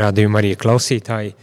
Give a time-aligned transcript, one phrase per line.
[0.00, 1.34] radījuma arī klausītāji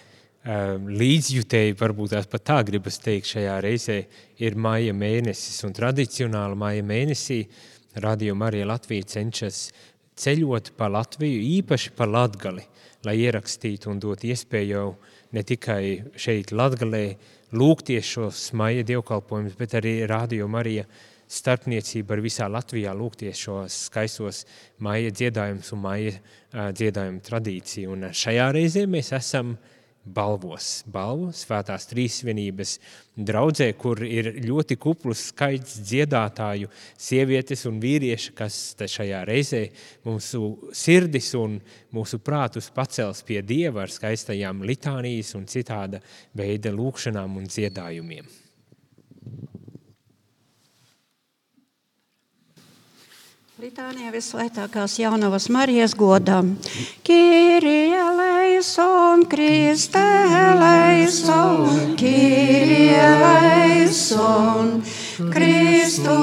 [0.43, 4.01] līdzjutēji, varbūt tās pat tā gribas teikt šajā reizē,
[4.43, 7.45] ir maija mēnesis un tradicionāli maija mēnesī
[8.03, 9.69] radījuma arī Latvija cenšas
[10.19, 12.65] ceļot pa Latviju, īpaši pa Latgali,
[13.05, 14.89] lai ierakstītu un dot iespēju jau
[15.33, 17.05] ne tikai šeit Latgalē
[17.55, 20.85] lūgties šos maija dievkalpojumus, bet arī Radio Marija
[21.33, 24.43] starpniecība ar visā Latvijā lūgties šos skaistos
[24.83, 26.17] maija dziedājumus un maija
[26.77, 27.93] dziedājumu tradīciju.
[27.95, 29.55] Un šajā reizē mēs esam
[30.03, 30.83] balvos.
[30.91, 32.73] Balvu svētās trīsvienības
[33.15, 36.69] draudzē, kur ir ļoti kuplus skaits dziedātāju,
[36.99, 38.59] sievietes un vīrieši, kas
[38.95, 39.63] šajā reizē
[40.05, 40.43] mūsu
[40.75, 41.59] sirdis un
[41.95, 46.03] mūsu prātus pacels pie Dieva ar skaistajām litānijas un citāda
[46.35, 48.27] veida lūkšanām un dziedājumiem.
[53.63, 56.49] Litānija visvētākās jaunavas Marijas godam.
[57.07, 60.01] Kyrie eleison, Kriste
[60.35, 64.83] eleison, Kyrie eleison.
[65.31, 66.17] Kristu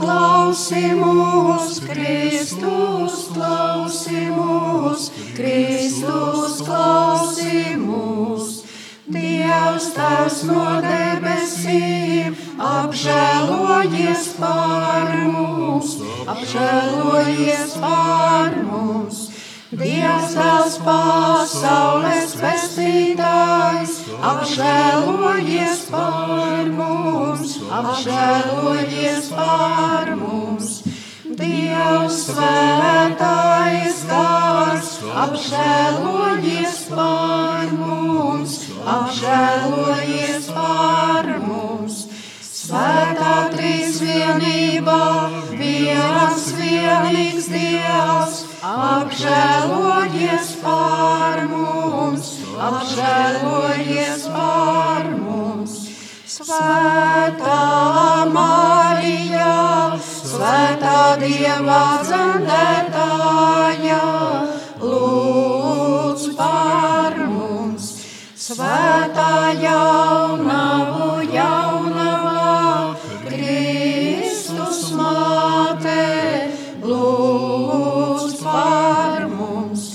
[0.00, 8.62] klausimus, Kristus klausimus, Kristus klausimus.
[9.06, 15.92] Dievs tas no debesīm apžēlojies par mums,
[16.26, 19.20] apžēlojies par mums.
[19.70, 23.94] Dievs tas pasaules pestītājs,
[24.32, 30.72] apžēlojies par mums, apžēlojies par mums.
[31.36, 34.92] Dievs svētais gars,
[35.26, 42.04] apžēlojies par mums, apžēlojies par mums.
[42.66, 44.98] Svētā trīsvienība,
[45.54, 52.32] viens vienīgs Dievs, apžēlojies par mums,
[52.70, 55.76] apžēlojies par mums.
[56.36, 57.62] Svētā
[58.34, 59.54] Marija,
[60.02, 64.02] Svētā Dieva dzemdētāja,
[68.46, 72.92] Svētā jaunavu jaunavā,
[73.26, 76.04] Kristus māte,
[76.86, 79.88] lūdz par mums.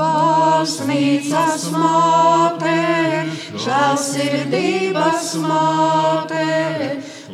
[0.00, 2.78] Baznīcas māte,
[3.66, 6.48] žēlsirdības māte,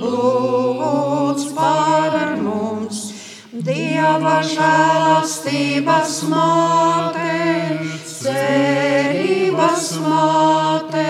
[0.03, 3.05] lūdz par mums.
[3.55, 7.39] Dieva žēlastības māte,
[8.21, 11.09] cerības māte,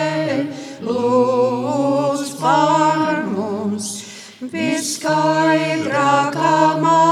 [0.87, 3.91] lūdz par mums.
[4.41, 7.10] Viskaidrākā māte,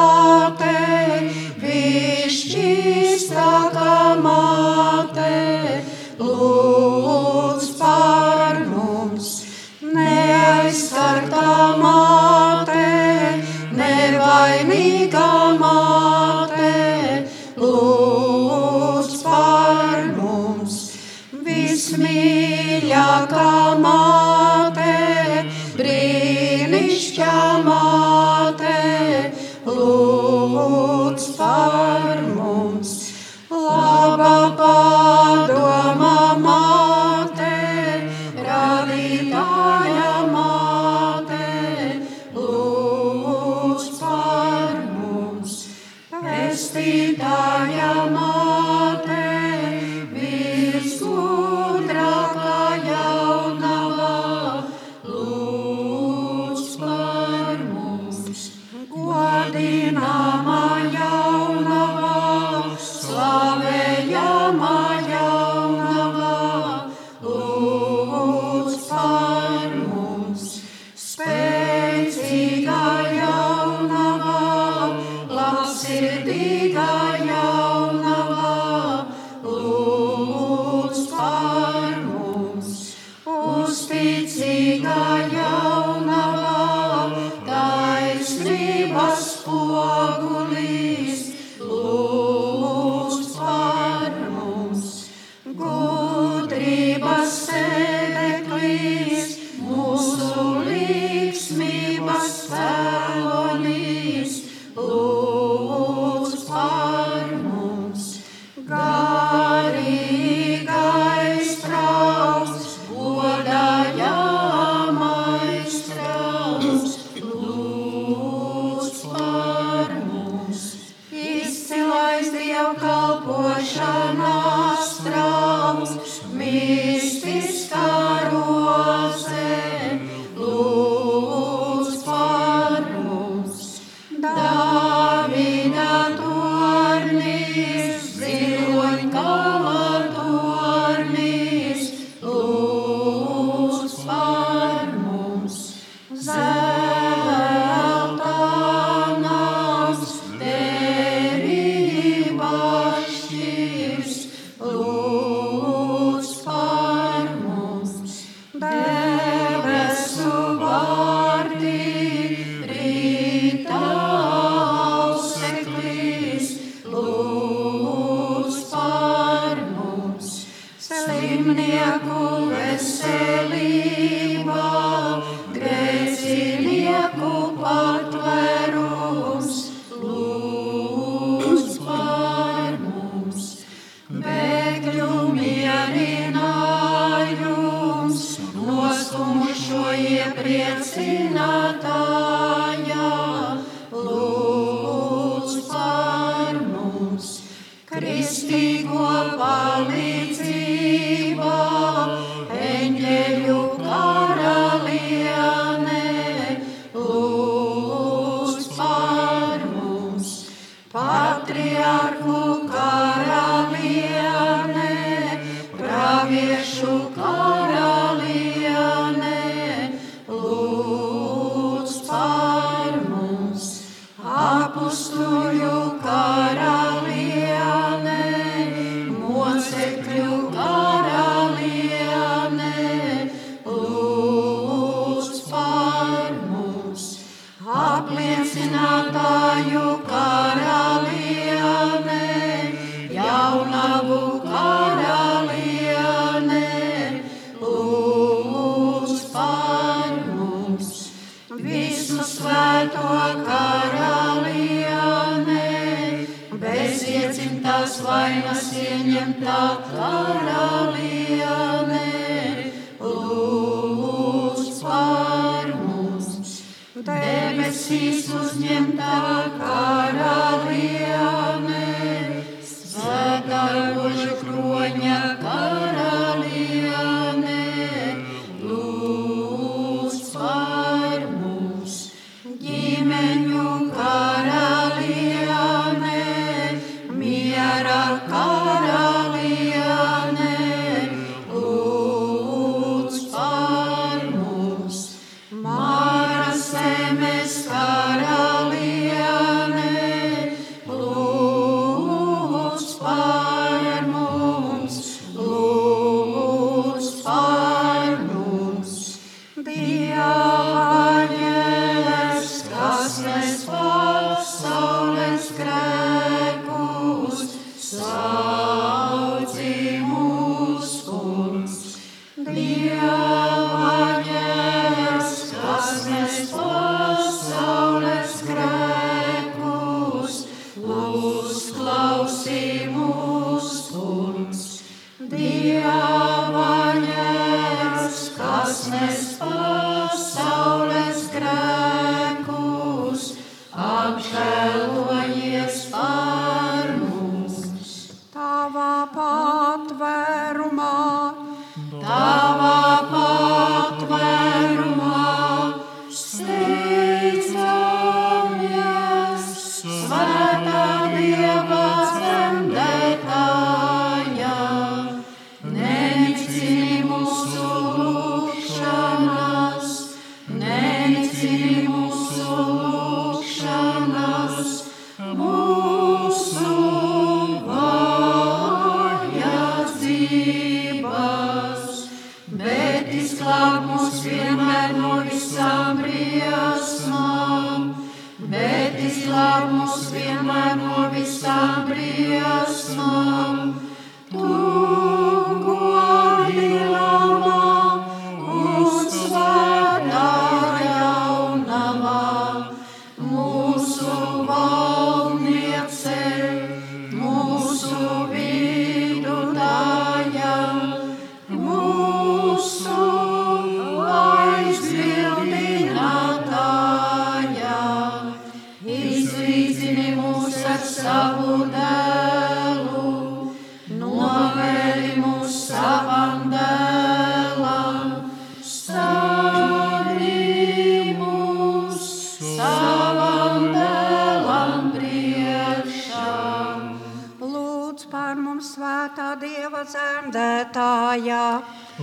[438.98, 441.42] svētā Dieva dzemdētāja.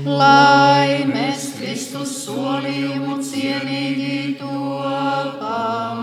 [0.06, 6.00] Lai mēs Kristus solījumu cienīgi topam.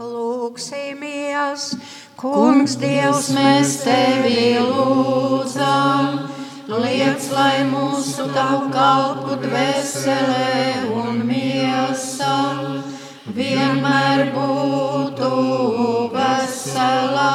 [0.00, 1.74] Lūksimies,
[2.16, 6.22] Kungs, Dievs, mēs tevi lūdzam,
[6.68, 12.36] liec, lai mūsu tavu kalpu dvēselē un miesā
[13.36, 15.34] vienmēr būtu
[16.16, 17.30] vesela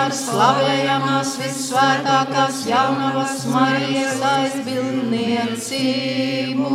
[0.00, 6.70] ar slavējamās vissvētākās jaunavas Marijas aizbildniecību.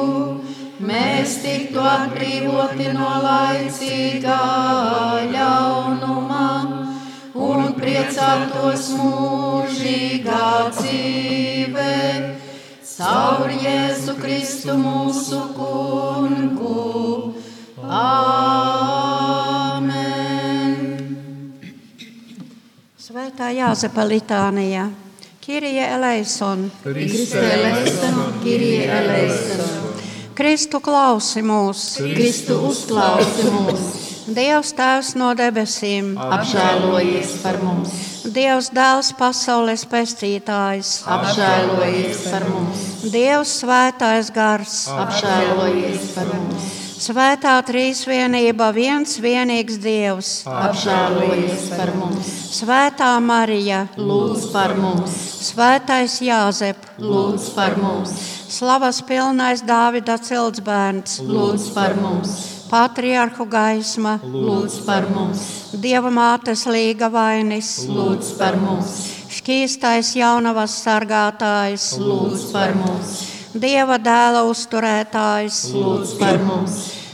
[0.86, 4.38] Mēs tiktu atbrīvoti no laicīgā
[5.32, 6.50] ļaunuma
[7.48, 11.98] un priecātos mūžīgā dzīvē.
[12.96, 16.86] Caur Jēzu Kristu mūsu kungu.
[17.86, 19.15] Āmen!
[23.16, 24.90] Svētā Jāzepa litānija.
[25.40, 29.94] Kirija eleison, Kriste eleison, Kirie eleison.
[30.36, 33.86] Kristu klausi mūs, Kristu uzklausi mūs,
[34.36, 37.96] Dievs Tēvs no debesīm, apžēlojies par mums,
[38.36, 48.70] Dievs Dēls pasaules pestītājs, apžēlojies par mums, Dievs Svētais Gars, apžēlojies par mums, Svētā Trīsvienība,
[48.72, 55.18] viens vienīgs Dievs, apžēlojies par mums, Svētā Marija, lūdz par mums,
[55.50, 58.16] Svētais Jāzep, lūdz par mums,
[58.56, 62.40] Slavas pilnais Dāvida ciltsbērns, lūdz par mums,
[62.72, 69.02] Patriarhu gaisma, lūdz par mums, Dieva mātes līga vainis, lūdz par mums,
[69.36, 76.74] šķīstais jaunavas sargātājs, lūdz par mums, Dieva dēla uzturētājs, lūdz par mums,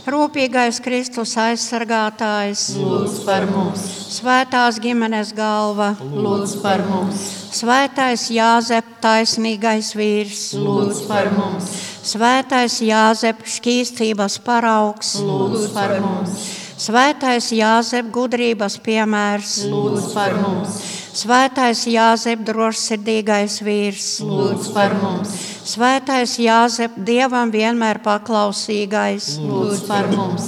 [0.10, 3.84] rūpīgais Kristus aizsargātājs, lūdz par mums,
[4.16, 11.70] svētās ģimenes galva, lūdz par mums, svētais Jāzep, taisnīgais vīrs, lūdz par mums,
[12.10, 16.42] svētais Jāzep, šķīstības paraugs, lūdz par mums,
[16.82, 20.82] svētais Jāzep, gudrības piemērs, lūdz par mums,
[21.22, 30.48] svētais Jāzep, drošsirdīgais vīrs, lūdz par mums, svētais Jāzep, Dievam vienmēr paklausīgais, lūdz par mums,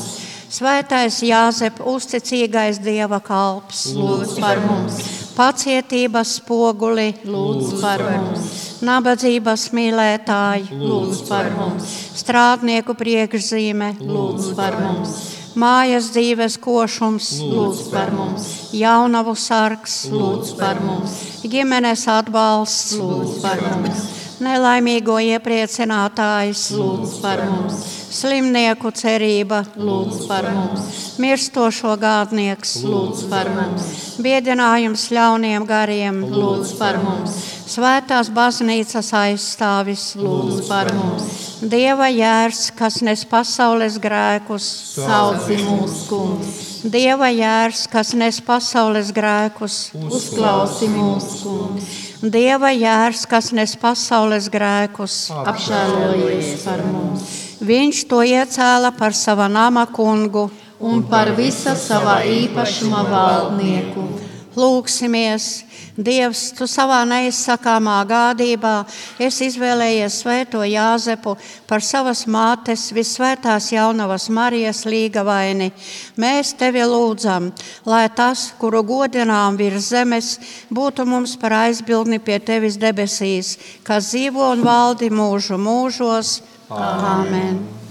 [0.53, 4.99] svētais Jāzep, uzticīgais Dieva kalps, lūdz par mums,
[5.37, 8.49] pacietības spoguli, lūdz par mums,
[8.85, 15.15] nabadzības mīlētāji, lūdz par mums, strādnieku priekšzīme, lūdz par mums,
[15.59, 21.15] mājas dzīves košums, lūdz par mums, jaunavu sargs, lūdz par mums,
[21.45, 24.05] ģimenes atbalsts, lūdz par mums,
[24.43, 27.79] nelaimīgo iepriecinātājs, lūdz par mums,
[28.13, 30.89] slimnieku cerība, lūdz par mums,
[31.23, 33.87] mirstošo gādnieks, lūdz par mums,
[34.23, 37.39] biedinājums ļauniem gariem, lūdz par mums,
[37.73, 44.65] svētās baznīcas aizstāvis, lūdz par mums, Dieva jērs, kas nes pasaules grēkus,
[44.97, 53.51] sauci mūs, kungs, Dieva jērs, kas nes pasaules grēkus, uzklausi mūs, kungs, Dieva jērs, kas
[53.51, 55.27] nes pasaules grēkus.
[55.43, 60.49] apžēlojies par mums Viņš to iecēla par sava nama kungu.
[60.79, 64.22] un par visa savā īpašuma valdnieku.
[64.53, 68.73] Lūksimies, Dievs, tu savā neizsakāmā gādībā
[69.21, 71.35] esi izvēlējies svēto Jāzepu
[71.69, 75.71] par savas mātes visvētās jaunavas Marijas līgavaini.
[76.17, 77.51] Mēs tevi lūdzam,
[77.85, 80.33] lai tas, kuru godinām virs zemes,
[80.73, 83.55] būtu mums par aizbildni pie tevis debesīs,
[83.85, 86.41] kas dzīvo un valdi mūžu mūžos.
[86.73, 87.82] Āmen!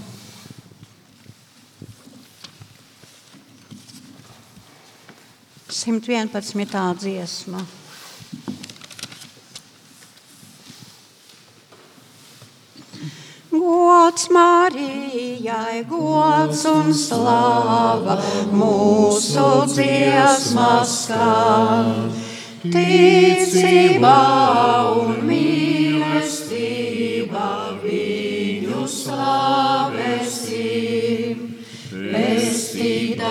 [5.73, 6.93] 111.
[6.93, 7.65] dziesma.
[13.49, 18.21] Gods Marijai, gods un slāva
[18.53, 22.13] mūsu dziesmas skan.
[22.63, 24.21] Ticībā
[25.01, 27.49] un mīlestībā
[27.81, 31.52] viņu slavēsim.
[32.13, 33.23] Pestītājam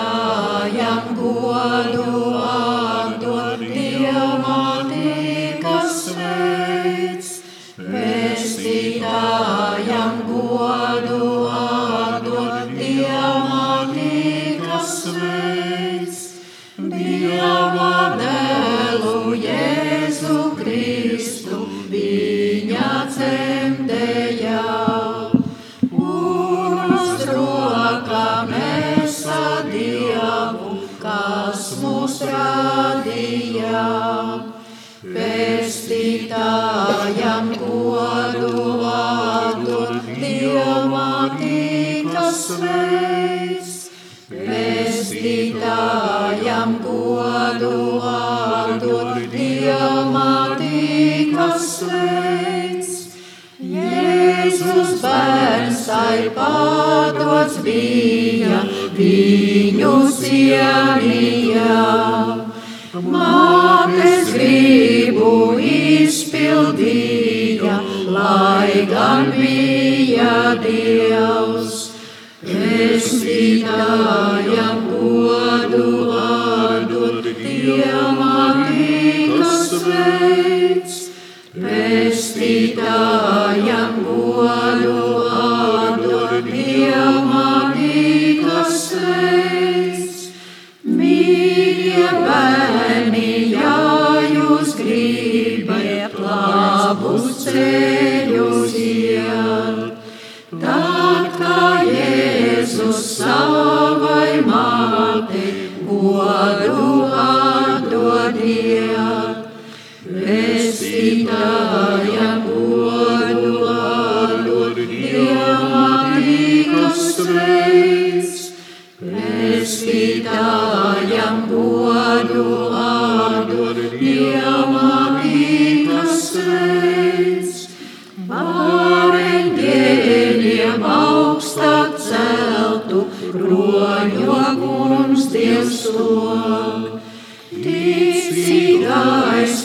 [1.15, 5.13] godu atdod Dievmātī,
[5.63, 7.29] kas sveic.
[7.77, 9.72] Pestītājam
[42.53, 43.73] sveiks,
[44.29, 47.71] pestītājam godu
[48.03, 52.91] vārdot dievmātīka sveiks.
[53.73, 58.59] Jēzus bērns tai pārdots bija,
[58.97, 61.77] viņu sienīja.
[63.13, 65.31] Mātes gribu
[66.13, 67.77] izpildīja,
[68.13, 71.42] lai gan bija Dievs
[72.73, 78.65] pestītājam godu atdod Dievam,
[79.37, 80.95] kas veids.
[81.53, 84.97] Pestītājam godu
[85.41, 87.77] atdod Dievam,
[88.41, 90.17] kas veids.
[90.83, 93.77] Mīļie bērni, ja
[94.33, 97.92] jūs gribat labus ceļus,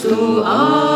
[0.09, 0.88] tu ārā.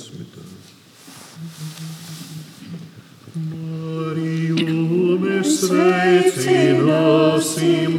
[0.00, 0.32] desmit.
[3.50, 7.89] Mariju mēs sveicināsim.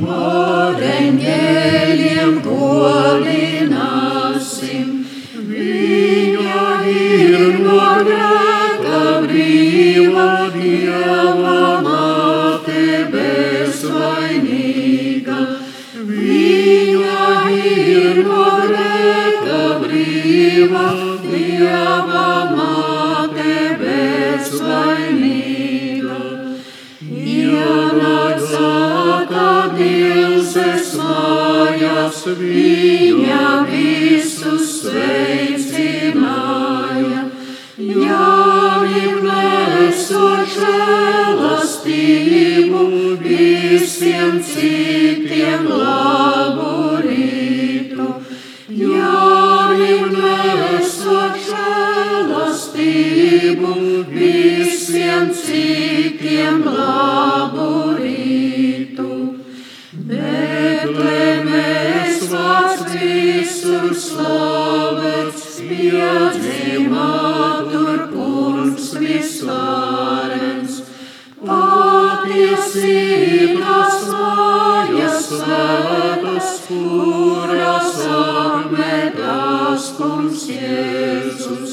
[76.41, 81.71] tos, kurios apmetās kungs Jēzus.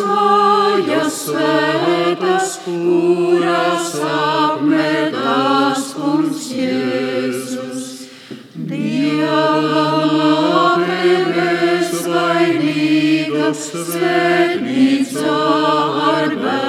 [0.07, 7.83] mājas svētas, kuras apmetās kungs Jēzus.
[8.67, 9.83] Dieva
[10.87, 15.37] tevis vainīgas svētnīcā
[16.07, 16.66] ar bērnu.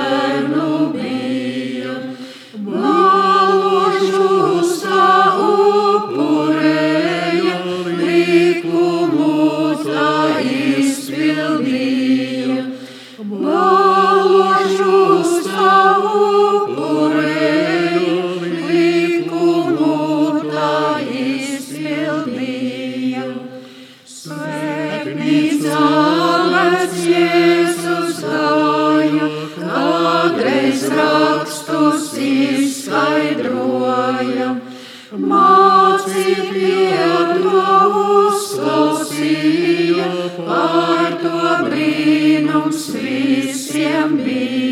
[42.09, 44.68] brīnums visiem bija.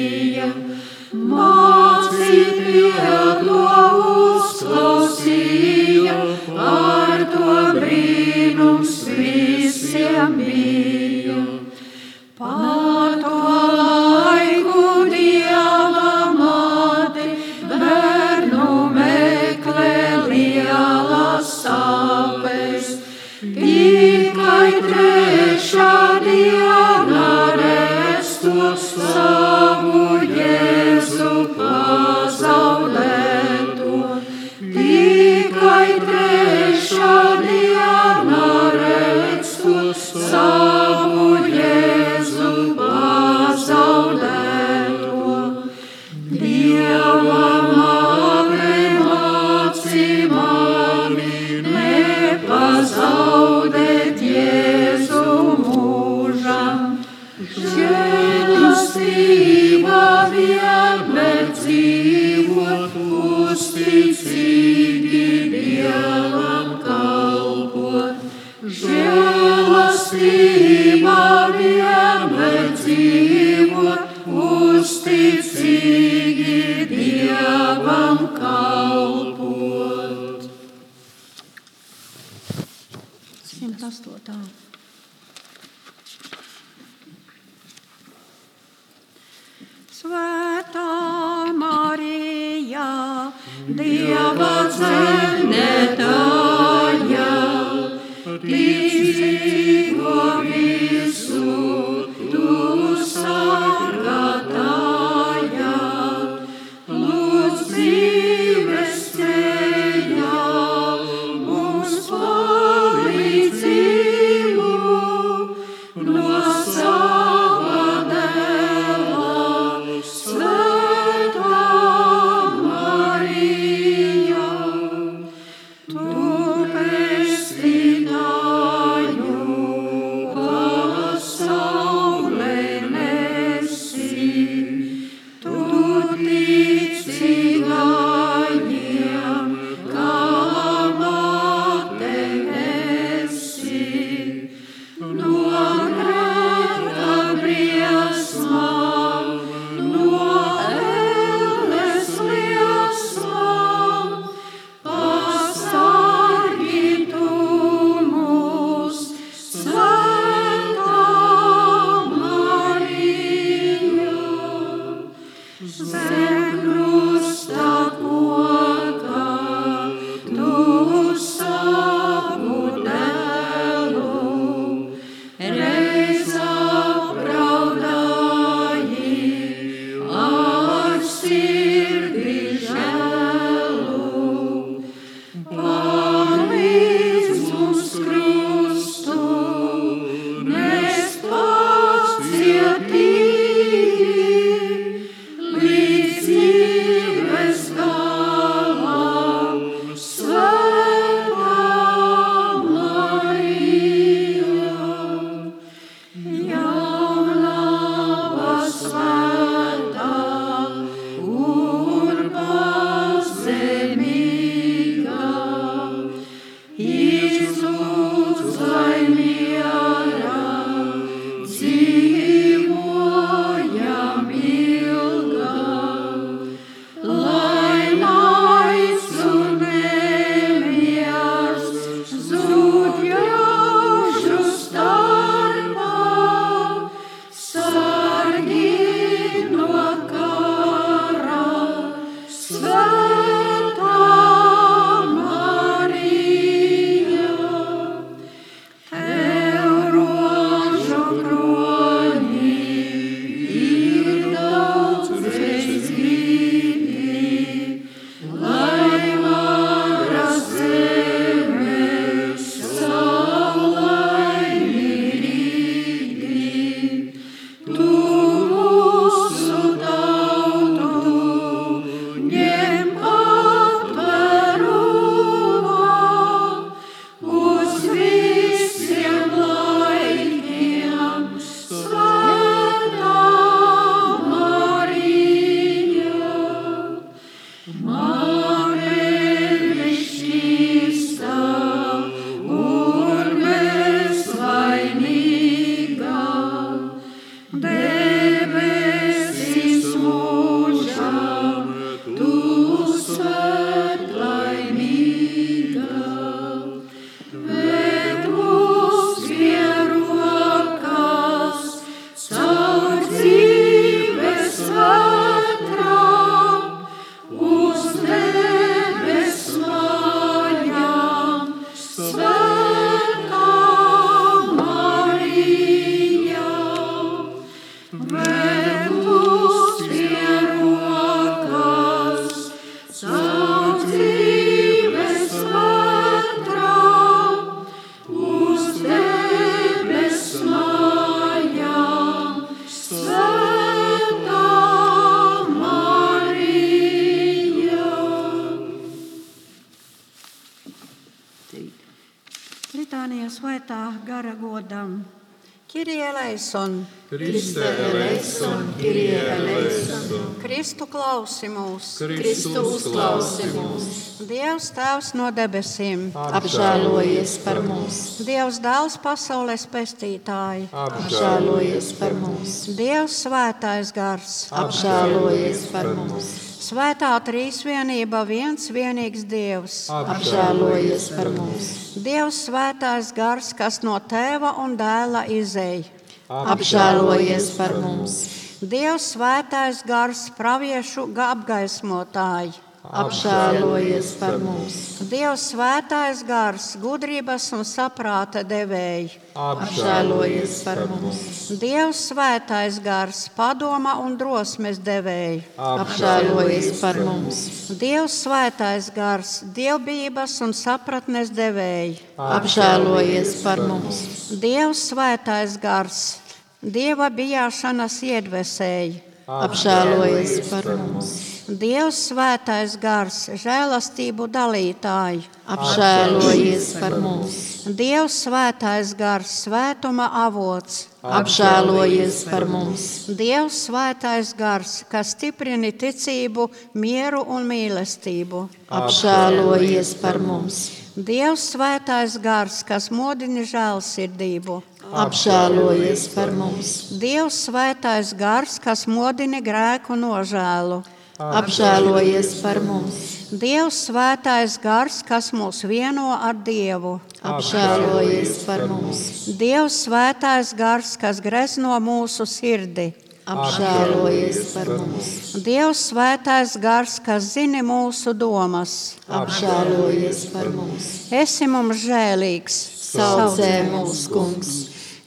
[356.36, 361.92] Eleison, Kriste eleison, Kyrie eleison, Kristu klausi mūs.
[362.02, 363.86] Kristu uzklausi mūs,
[364.26, 373.22] Dievs Tēvs no debesīm, apžēlojies par mums, Dievs Dēls pasaules pestītāji, apžēlojies par mums, Dievs
[373.24, 376.32] Svētais Gars, apžēlojies par mums,
[376.66, 384.74] Svētā Trīsvienība, viens vienīgs Dievs, apžēlojies par mums, Dievs Svētais Gars, kas no Tēva un
[384.76, 385.86] Dēla izēj,
[386.28, 388.18] apžēlojies par mums,
[388.64, 392.65] Dievs Svētais Gars, praviešu apgaismotāji.
[392.92, 394.74] Apžēlojies par mums,
[395.10, 399.10] Dievs svētais gars, gudrības un saprāta devēji.
[399.36, 401.20] apžēlojies par mums,
[401.60, 405.42] Dievs svētais gars, padoma un drosmes devēji.
[405.58, 411.98] apžēlojies par mums, Dievs svētais gars, dievbijības un sapratnes devēji.
[412.18, 416.18] apžēlojies par mums, Dievs svētais gars,
[416.62, 419.02] dieva bijāšanas iedvesēji.
[419.28, 425.20] apžēlojies par mums, Dievs svētais gars, žēlastību dalītāji.
[425.46, 427.36] apžēlojies par mums,
[427.70, 430.88] Dievs svētais gars, svētuma avots.
[431.04, 438.48] apžēlojies par mums, Dievs svētais gars, kas stiprina ticību, mieru un mīlestību.
[438.68, 444.62] apžēlojies par mums, Dievs svētais gars, kas modina žēlsirdību.
[444.92, 450.82] apžēlojies par mums, Dievs svētais gars, kas modina grēku nožēlu.
[451.18, 457.00] Apžēlojies par mums, Dievs svētais gars, kas mūs vieno ar Dievu.
[457.26, 459.00] apžēlojies par mums,
[459.38, 462.92] Dievs svētais gars, kas grezno mūsu sirdi.
[463.26, 465.08] apžēlojies par mums,
[465.42, 468.94] Dievs svētais gars, kas zina mūsu domas.
[469.08, 472.54] apžēlojies par mums, Esi mums žēlīgs,
[472.92, 474.52] saucē mūsu kungs,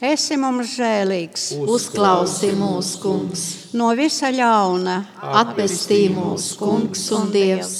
[0.00, 1.46] esi mums žēlīgs.
[1.68, 3.44] Uzklausī mūsu kungs,
[3.76, 4.96] no visa ļauna,
[5.42, 7.74] atpestī mūsu kungs un dievs,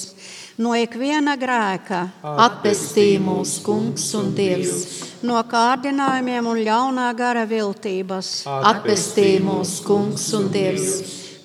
[0.61, 4.85] no ikviena grēka, atpestī mūsu kungs un dievs,
[5.25, 10.93] no kārdinājumiem un ļaunā gara viltības, atpestī mūsu kungs un dievs,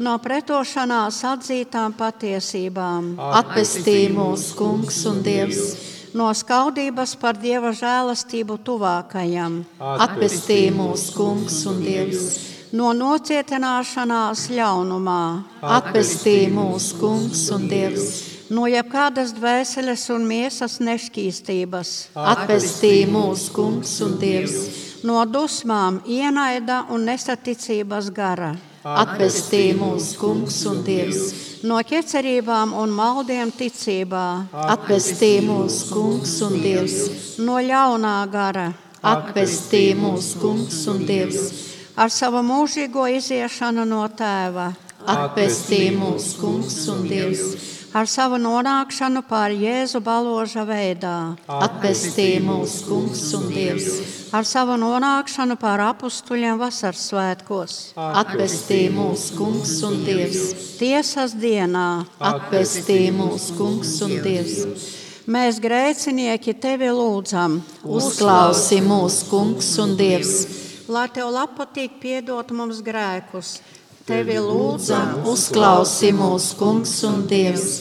[0.04, 9.60] no pretošanās atzītām patiesībām, atpestī mūsu kungs un dievs, no skaudības par dieva žēlastību tuvākajam,
[9.80, 12.28] atpestī mūsu kungs un dievs,
[12.76, 15.26] no nocietināšanās ļaunumā,
[15.78, 18.08] atpestī mūsu kungs un dievs,
[18.56, 21.94] no jebkādas dvēseles un miesas nešķīstības,
[22.36, 24.62] atpestī mūsu kungs un dievs,
[25.06, 31.22] no dusmām, ienaida un nesaticības gara, atpestī mūsu kungs un dievs,
[31.66, 36.98] no ķecerībām un maldiem ticībā, atpestī mūsu kungs un dievs,
[37.42, 38.68] no ļaunā gara,
[39.02, 41.48] atpestī mūsu kungs un dievs,
[41.98, 44.70] ar savu mūžīgo iziešanu no tēva,
[45.02, 53.22] atpestī mūsu kungs un dievs, ar savu nonākšanu pār Jēzu baloža veidā, Atpestī mūsu kungs
[53.38, 53.88] un dievs.
[54.36, 60.78] ar savu nonākšanu pār apstuļiem vasaras svētkos, Atpestī mūsu kungs un dievs.
[60.80, 62.06] tiesas dienā.
[62.20, 64.66] Atpestī mūsu kungs un dievs.
[65.26, 70.46] Mēs grēcinieki tevi lūdzam, Uzklausi mūsu kungs un dievs.
[70.88, 73.60] lai tev patīk piedot mums grēkus.
[74.06, 77.72] Tevi lūdzam, Uzklausi mūsu kungs un dievs.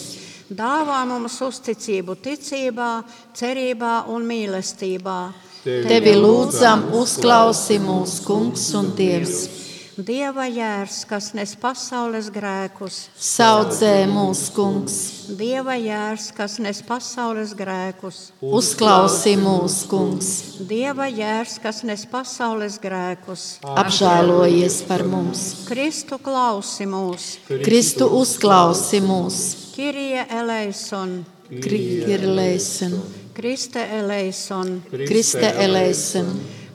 [0.48, 3.04] dāvā mums uzticību ticībā,
[3.36, 5.18] cerībā un mīlestībā.
[5.64, 9.63] Tevi lūdzam, uzklausi mūsu kungs un dievs.
[9.94, 14.96] Dieva jērs, kas nes pasaules grēkus, Saudzē mūsu kungs.
[15.38, 20.30] Dieva jērs, kas nes pasaules grēkus, Uzklausi mūsu kungs.
[20.66, 23.44] Dieva jērs, kas nes pasaules grēkus.
[23.62, 25.44] Apžēlojies par mums.
[25.68, 27.28] Kristu klausi mūs,
[27.62, 29.40] Kristu uzklausi mūs.
[29.76, 31.20] Kirija eleison,
[31.54, 32.98] Kirlēsen,
[33.34, 34.80] Kriste eleison.
[34.90, 36.34] Kriste elēsen.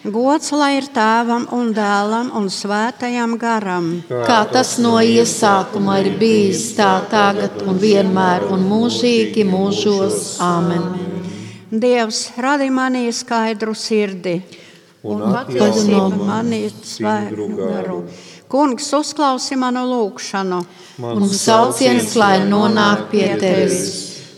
[0.00, 3.90] Gods lai ir tēvam un dēlam un svētajam garam.
[4.08, 10.38] Kā tas no iesākuma ir bijis, tā tagad un vienmēr un mūžīgi mūžos.
[10.40, 10.86] Āmen!
[11.70, 14.38] Dievs, radi manī skaidru sirdi
[15.04, 18.00] un patiesību manī svētru garu.
[18.48, 20.62] Kungs, uzklausi manu lūgšanu.
[21.12, 23.84] Un sauciens, lai nonāk pie tevis.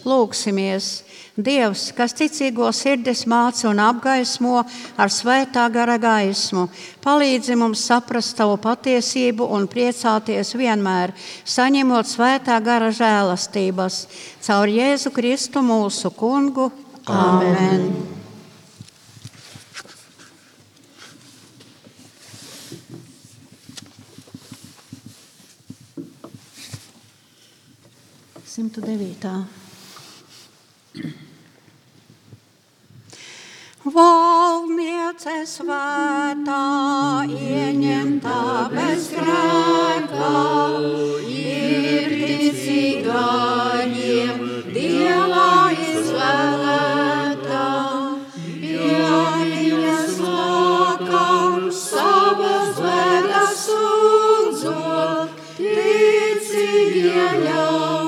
[0.02, 1.01] Lūksimies!
[1.32, 4.58] Dievs, kas ticīgo sirdis māca un apgaismo
[5.00, 6.66] ar svētā gara gaismu,
[7.00, 11.14] palīdzi mums saprast tavu patiesību un priecāties vienmēr,
[11.48, 14.06] saņemot svētā gara žēlastības.
[14.44, 16.68] Caur Jēzu Kristu mūsu kungu.
[17.08, 17.88] Āmen!
[28.44, 29.32] Simtu devītā.
[33.82, 36.58] Valniece svētā,
[37.26, 40.28] ieņemtā bez grēka,
[41.26, 44.38] ir ticīgajiem
[44.76, 47.66] Dievā izvēlētā.
[48.62, 49.02] Pie
[49.50, 58.01] viņas nākam savas vēdas sūdzot, ticīgie ļaudis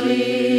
[0.00, 0.49] sweet.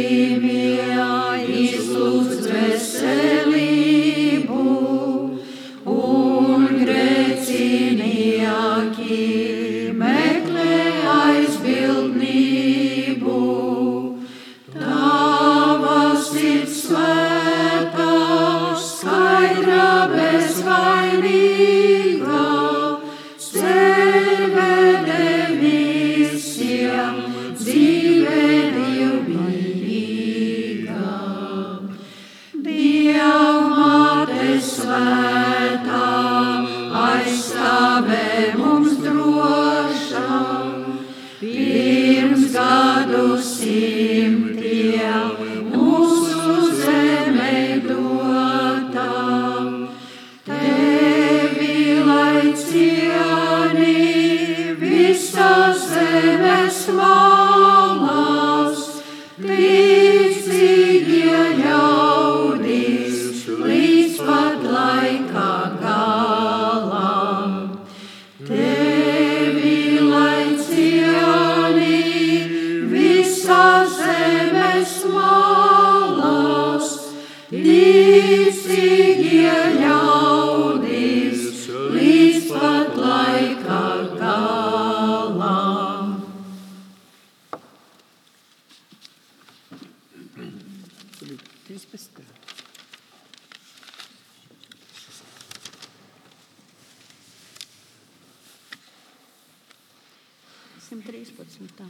[100.92, 101.72] 213.
[101.78, 101.86] Tā.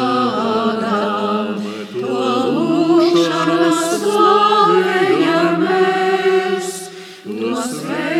[1.93, 2.25] to
[2.57, 6.67] lūkšanas slavējam mēs,
[7.23, 8.14] to sveicam.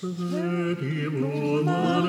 [0.00, 2.06] Sedi blum ad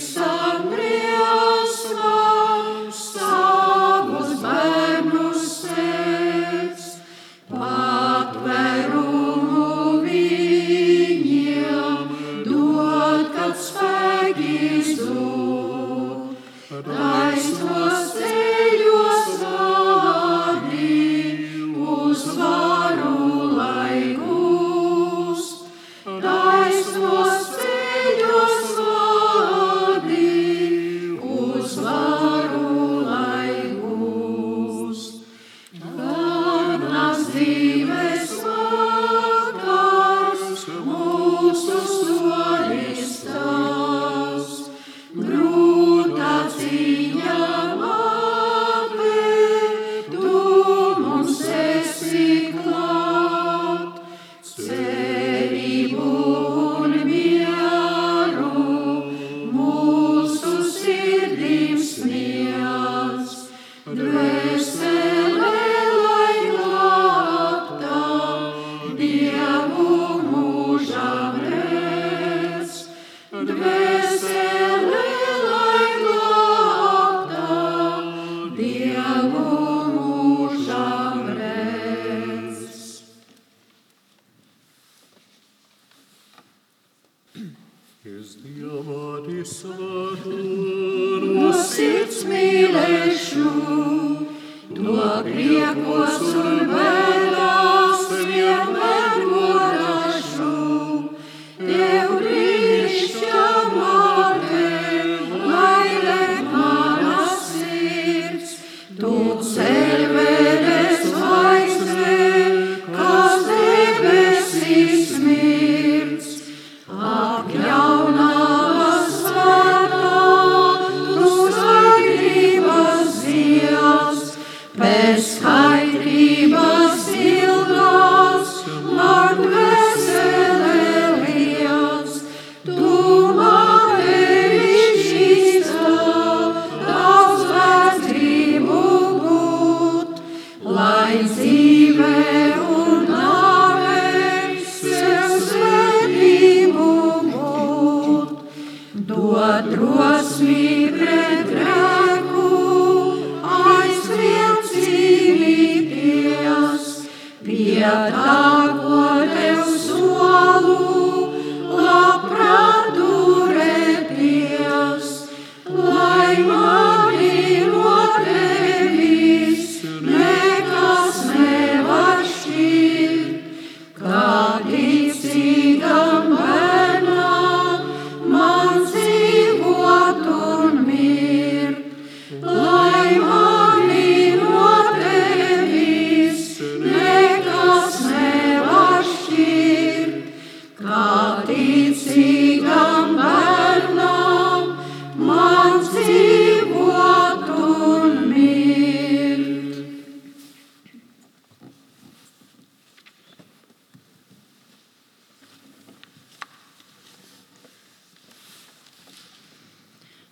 [0.00, 0.59] saw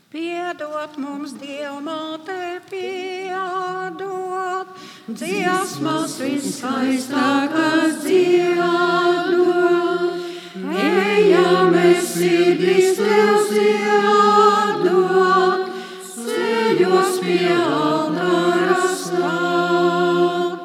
[0.08, 4.70] Piedot mums, Dievmāte, piedot,
[5.04, 10.14] dziesmas viskaistākās dziedot.
[10.80, 14.80] Ejam, es sirdis tev ziedot,
[16.14, 20.56] ceļos pie altāra stāt.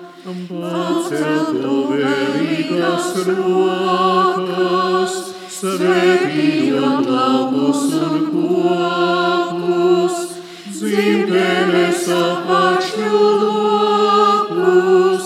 [0.54, 5.20] Paceltu vērīgās rokas,
[5.60, 9.23] svētījot laukus un kokus,
[10.94, 13.22] dzimtenes apakšņu
[14.24, 15.26] lokus,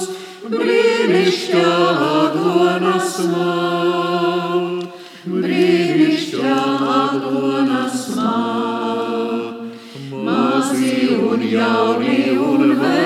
[0.54, 1.72] brīnišķā
[2.08, 4.86] aglonas māt,
[5.28, 6.60] brīnišķā
[6.96, 9.56] aglonas māt,
[10.30, 10.96] mazi
[11.32, 12.20] un jauni
[12.52, 12.97] un veci,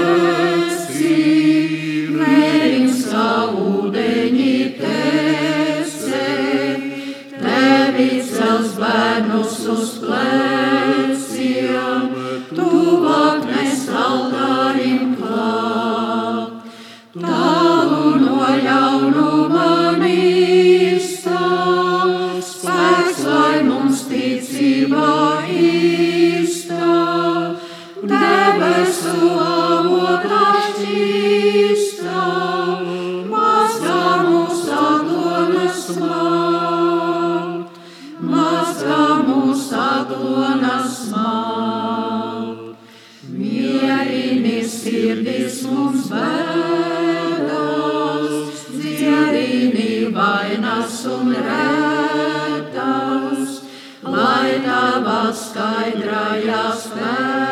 [45.71, 47.55] mums bēdas,
[48.75, 53.41] dziedini vainas un rētas,
[54.17, 57.50] lai tavas skaidrajās pēdas,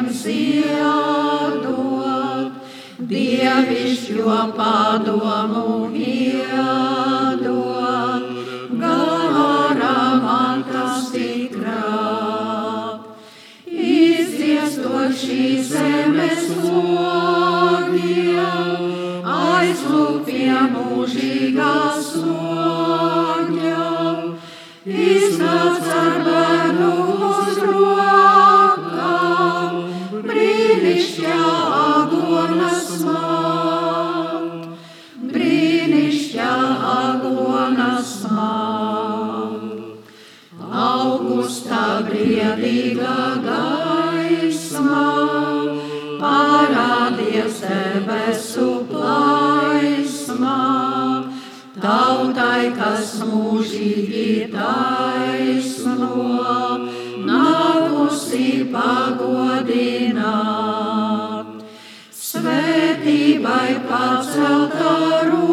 [0.00, 1.64] tuvākiem ziedot,
[2.98, 7.44] dievišķo padomu iedot,
[8.80, 13.00] garā man tas tikrāk.
[13.66, 18.40] Izdziestot šīs zemes logiem,
[19.24, 20.50] aizlūk pie
[52.60, 56.08] tautai, kas mūžīgi taisno,
[57.24, 60.18] nākusi pagodināt.
[62.12, 64.96] Svētībai paceltā
[65.30, 65.49] roka,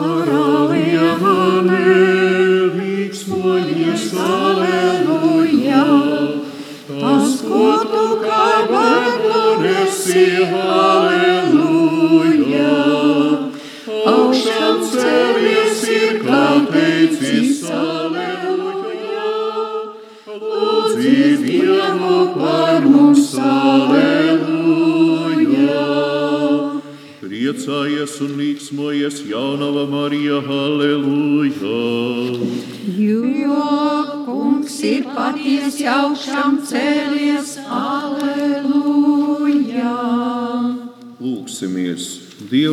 [0.00, 1.99] Debes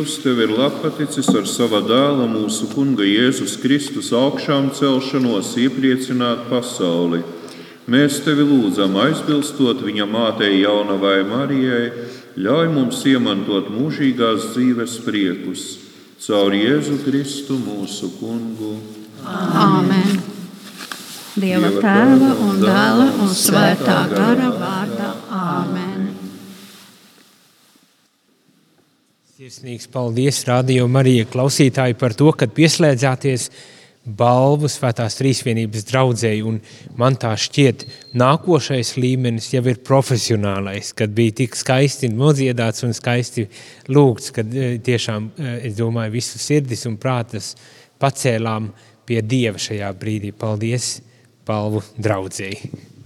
[0.08, 7.20] Dievs tev ir lapaticis ar sava dēla mūsu kunga Jēzus Kristus augšām celšanos iepriecināt pasauli.
[7.84, 11.90] Mēs tevi lūdzam, aizbilstot viņa mātei jaunavai Marijai,
[12.40, 15.66] ļauj mums iemantot mūžīgās dzīves priekus
[16.24, 18.78] caur Jēzu Kristu mūsu kungu.
[19.28, 20.24] Āmen!
[21.36, 25.14] Dieva tēva un dēla un svētā gara vārdā.
[25.28, 25.97] Āmen!
[29.48, 33.46] Sirsnīgs paldies, Radio Marija klausītāji, par to, ka pieslēdzāties
[34.18, 36.42] balvu Svētās Trīsvienības draudzēji.
[36.44, 36.58] Un
[37.00, 37.86] man tā šķiet,
[38.20, 43.46] nākošais līmenis jau ir profesionālais, kad bija tik skaisti nodziedāts un skaisti
[43.88, 47.54] lūgts, kad eh, tiešām, eh, es domāju, visu sirdis un prātas
[48.04, 48.68] pacēlām
[49.08, 50.36] pie Dieva šajā brīdī.
[50.36, 50.98] Paldies
[51.48, 52.97] balvu draudzēji!